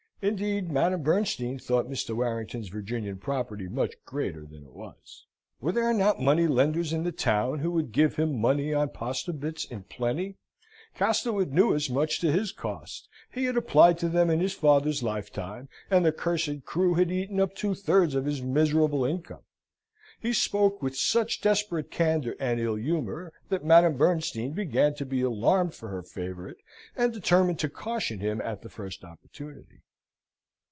(Indeed 0.23 0.69
Madame 0.69 1.01
Bernstein 1.01 1.57
thought 1.57 1.89
Mr. 1.89 2.15
Warrington's 2.15 2.69
Virginian 2.69 3.17
property 3.17 3.67
much 3.67 3.95
greater 4.05 4.45
than 4.45 4.63
it 4.63 4.71
was.) 4.73 5.25
Were 5.59 5.71
there 5.71 5.91
not 5.93 6.21
money 6.21 6.45
lenders 6.45 6.93
in 6.93 7.03
the 7.03 7.11
town 7.11 7.57
who 7.57 7.71
would 7.71 7.91
give 7.91 8.17
him 8.17 8.39
money 8.39 8.71
on 8.71 8.89
postobits 8.89 9.65
in 9.65 9.81
plenty? 9.81 10.37
Castlewood 10.93 11.53
knew 11.53 11.73
as 11.73 11.89
much 11.89 12.19
to 12.19 12.31
his 12.31 12.51
cost: 12.51 13.09
he 13.31 13.45
had 13.45 13.57
applied 13.57 13.97
to 13.97 14.09
them 14.09 14.29
in 14.29 14.41
his 14.41 14.53
father's 14.53 15.01
lifetime, 15.01 15.67
and 15.89 16.05
the 16.05 16.11
cursed 16.11 16.65
crew 16.65 16.93
had 16.93 17.11
eaten 17.11 17.39
up 17.39 17.55
two 17.55 17.73
thirds 17.73 18.13
of 18.13 18.25
his 18.25 18.43
miserable 18.43 19.03
income. 19.03 19.41
He 20.19 20.33
spoke 20.33 20.83
with 20.83 20.95
such 20.95 21.41
desperate 21.41 21.89
candour 21.89 22.35
and 22.39 22.59
ill 22.59 22.75
humour, 22.77 23.33
that 23.49 23.65
Madame 23.65 23.97
Bernstein 23.97 24.51
began 24.53 24.93
to 24.97 25.03
be 25.05 25.23
alarmed 25.23 25.73
for 25.73 25.89
her 25.89 26.03
favourite, 26.03 26.57
and 26.95 27.11
determined 27.11 27.57
to 27.57 27.69
caution 27.69 28.19
him 28.19 28.39
at 28.41 28.61
the 28.61 28.69
first 28.69 29.03
opportunity. 29.03 29.81